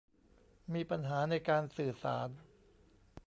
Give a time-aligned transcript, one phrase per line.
[0.73, 2.29] มีปัญหาในการสื่อสาร